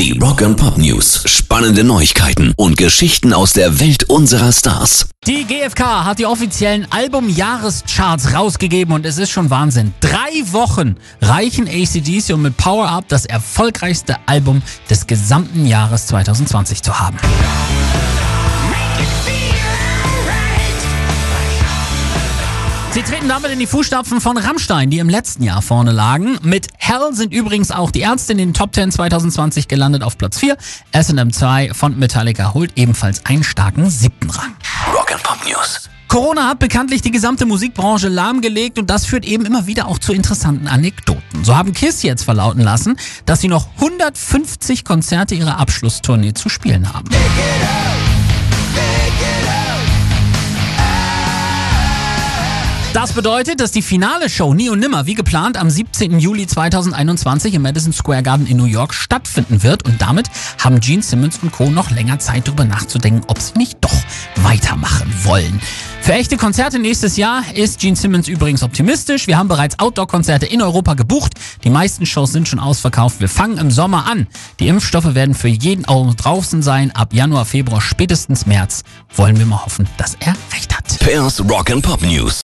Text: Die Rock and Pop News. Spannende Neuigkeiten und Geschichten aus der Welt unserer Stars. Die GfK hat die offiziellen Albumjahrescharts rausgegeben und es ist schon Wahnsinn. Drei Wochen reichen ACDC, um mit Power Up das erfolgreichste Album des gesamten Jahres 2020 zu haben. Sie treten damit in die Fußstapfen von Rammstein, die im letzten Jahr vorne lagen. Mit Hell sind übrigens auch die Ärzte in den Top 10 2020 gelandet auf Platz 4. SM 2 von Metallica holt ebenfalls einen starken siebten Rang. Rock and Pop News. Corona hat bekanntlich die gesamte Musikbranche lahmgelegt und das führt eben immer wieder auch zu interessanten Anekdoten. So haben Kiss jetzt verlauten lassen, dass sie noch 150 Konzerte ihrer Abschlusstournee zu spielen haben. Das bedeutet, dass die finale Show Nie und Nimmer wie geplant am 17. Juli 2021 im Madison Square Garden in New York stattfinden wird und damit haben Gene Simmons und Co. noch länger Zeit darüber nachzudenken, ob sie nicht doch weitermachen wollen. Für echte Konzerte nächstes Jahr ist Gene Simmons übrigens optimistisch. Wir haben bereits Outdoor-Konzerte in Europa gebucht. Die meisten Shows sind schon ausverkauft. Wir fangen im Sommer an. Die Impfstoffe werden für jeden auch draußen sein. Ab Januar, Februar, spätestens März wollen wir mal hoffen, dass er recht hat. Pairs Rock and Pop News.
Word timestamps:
Die 0.00 0.18
Rock 0.18 0.40
and 0.40 0.56
Pop 0.56 0.78
News. 0.78 1.24
Spannende 1.26 1.84
Neuigkeiten 1.84 2.54
und 2.56 2.78
Geschichten 2.78 3.34
aus 3.34 3.52
der 3.52 3.80
Welt 3.80 4.04
unserer 4.04 4.50
Stars. 4.50 5.10
Die 5.26 5.44
GfK 5.44 6.06
hat 6.06 6.18
die 6.18 6.24
offiziellen 6.24 6.86
Albumjahrescharts 6.90 8.32
rausgegeben 8.32 8.94
und 8.94 9.04
es 9.04 9.18
ist 9.18 9.28
schon 9.28 9.50
Wahnsinn. 9.50 9.92
Drei 10.00 10.52
Wochen 10.52 10.96
reichen 11.20 11.68
ACDC, 11.68 12.32
um 12.32 12.40
mit 12.40 12.56
Power 12.56 12.88
Up 12.88 13.08
das 13.08 13.26
erfolgreichste 13.26 14.16
Album 14.24 14.62
des 14.88 15.06
gesamten 15.06 15.66
Jahres 15.66 16.06
2020 16.06 16.82
zu 16.82 16.98
haben. 16.98 17.18
Sie 22.92 23.02
treten 23.02 23.28
damit 23.28 23.52
in 23.52 23.60
die 23.60 23.68
Fußstapfen 23.68 24.20
von 24.20 24.36
Rammstein, 24.36 24.90
die 24.90 24.98
im 24.98 25.08
letzten 25.08 25.44
Jahr 25.44 25.62
vorne 25.62 25.92
lagen. 25.92 26.38
Mit 26.42 26.66
Hell 26.76 27.12
sind 27.12 27.32
übrigens 27.32 27.70
auch 27.70 27.92
die 27.92 28.00
Ärzte 28.00 28.32
in 28.32 28.38
den 28.38 28.52
Top 28.52 28.74
10 28.74 28.90
2020 28.90 29.68
gelandet 29.68 30.02
auf 30.02 30.18
Platz 30.18 30.38
4. 30.40 30.56
SM 30.92 31.30
2 31.30 31.72
von 31.72 31.96
Metallica 32.00 32.52
holt 32.52 32.72
ebenfalls 32.74 33.24
einen 33.26 33.44
starken 33.44 33.88
siebten 33.88 34.28
Rang. 34.28 34.56
Rock 34.92 35.12
and 35.12 35.22
Pop 35.22 35.38
News. 35.46 35.88
Corona 36.08 36.48
hat 36.48 36.58
bekanntlich 36.58 37.00
die 37.00 37.12
gesamte 37.12 37.46
Musikbranche 37.46 38.08
lahmgelegt 38.08 38.76
und 38.76 38.90
das 38.90 39.06
führt 39.06 39.24
eben 39.24 39.46
immer 39.46 39.68
wieder 39.68 39.86
auch 39.86 40.00
zu 40.00 40.12
interessanten 40.12 40.66
Anekdoten. 40.66 41.44
So 41.44 41.56
haben 41.56 41.72
Kiss 41.72 42.02
jetzt 42.02 42.24
verlauten 42.24 42.62
lassen, 42.62 42.96
dass 43.24 43.40
sie 43.40 43.46
noch 43.46 43.68
150 43.76 44.84
Konzerte 44.84 45.36
ihrer 45.36 45.60
Abschlusstournee 45.60 46.32
zu 46.32 46.48
spielen 46.48 46.92
haben. 46.92 47.08
Das 53.10 53.16
bedeutet, 53.16 53.58
dass 53.58 53.72
die 53.72 53.82
finale 53.82 54.30
Show 54.30 54.54
Nie 54.54 54.68
und 54.68 54.78
Nimmer 54.78 55.04
wie 55.04 55.14
geplant 55.14 55.56
am 55.56 55.68
17. 55.68 56.20
Juli 56.20 56.46
2021 56.46 57.54
im 57.54 57.62
Madison 57.62 57.92
Square 57.92 58.22
Garden 58.22 58.46
in 58.46 58.56
New 58.56 58.66
York 58.66 58.94
stattfinden 58.94 59.64
wird 59.64 59.84
und 59.84 60.00
damit 60.00 60.30
haben 60.62 60.78
Gene 60.78 61.02
Simmons 61.02 61.40
und 61.42 61.50
Co. 61.50 61.70
noch 61.70 61.90
länger 61.90 62.20
Zeit 62.20 62.46
darüber 62.46 62.64
nachzudenken, 62.64 63.24
ob 63.26 63.40
sie 63.40 63.58
nicht 63.58 63.78
doch 63.80 63.96
weitermachen 64.36 65.12
wollen. 65.24 65.60
Für 66.02 66.12
echte 66.12 66.36
Konzerte 66.36 66.78
nächstes 66.78 67.16
Jahr 67.16 67.42
ist 67.52 67.80
Gene 67.80 67.96
Simmons 67.96 68.28
übrigens 68.28 68.62
optimistisch. 68.62 69.26
Wir 69.26 69.38
haben 69.38 69.48
bereits 69.48 69.80
Outdoor-Konzerte 69.80 70.46
in 70.46 70.62
Europa 70.62 70.94
gebucht. 70.94 71.32
Die 71.64 71.70
meisten 71.70 72.06
Shows 72.06 72.30
sind 72.30 72.46
schon 72.46 72.60
ausverkauft. 72.60 73.18
Wir 73.18 73.28
fangen 73.28 73.58
im 73.58 73.72
Sommer 73.72 74.06
an. 74.06 74.28
Die 74.60 74.68
Impfstoffe 74.68 75.16
werden 75.16 75.34
für 75.34 75.48
jeden 75.48 75.84
auch 75.84 76.14
draußen 76.14 76.62
sein. 76.62 76.92
Ab 76.92 77.12
Januar, 77.12 77.44
Februar, 77.44 77.80
spätestens 77.80 78.46
März 78.46 78.84
wollen 79.16 79.36
wir 79.36 79.46
mal 79.46 79.64
hoffen, 79.64 79.88
dass 79.96 80.16
er 80.20 80.34
recht 80.54 80.76
hat. 80.76 80.98
Pairs 81.00 81.40
Rock 81.40 81.70
and 81.70 81.82
Pop 81.82 82.02
News. 82.02 82.38